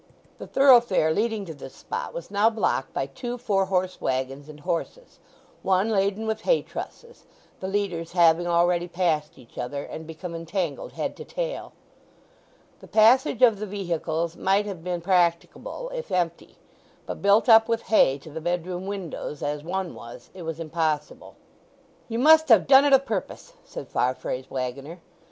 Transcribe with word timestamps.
The 0.39 0.47
thoroughfare 0.47 1.13
leading 1.13 1.45
to 1.45 1.53
this 1.53 1.75
spot 1.75 2.11
was 2.11 2.31
now 2.31 2.49
blocked 2.49 2.91
by 2.91 3.05
two 3.05 3.37
four 3.37 3.65
horse 3.65 4.01
waggons 4.01 4.49
and 4.49 4.61
horses, 4.61 5.19
one 5.61 5.89
laden 5.91 6.25
with 6.25 6.41
hay 6.41 6.63
trusses, 6.63 7.27
the 7.59 7.67
leaders 7.67 8.13
having 8.13 8.47
already 8.47 8.87
passed 8.87 9.37
each 9.37 9.59
other, 9.59 9.83
and 9.83 10.07
become 10.07 10.33
entangled 10.33 10.93
head 10.93 11.15
to 11.17 11.23
tail. 11.23 11.73
The 12.79 12.87
passage 12.87 13.43
of 13.43 13.59
the 13.59 13.67
vehicles 13.67 14.35
might 14.35 14.65
have 14.65 14.83
been 14.83 15.01
practicable 15.01 15.91
if 15.93 16.11
empty; 16.11 16.57
but 17.05 17.21
built 17.21 17.47
up 17.47 17.67
with 17.69 17.83
hay 17.83 18.17
to 18.23 18.31
the 18.31 18.41
bedroom 18.41 18.87
windows 18.87 19.43
as 19.43 19.63
one 19.63 19.93
was, 19.93 20.31
it 20.33 20.41
was 20.41 20.59
impossible. 20.59 21.35
"You 22.09 22.17
must 22.17 22.49
have 22.49 22.65
done 22.65 22.85
it 22.85 22.93
a' 22.93 22.97
purpose!" 22.97 23.53
said 23.63 23.87
Farfrae's 23.87 24.49
waggoner. 24.49 24.99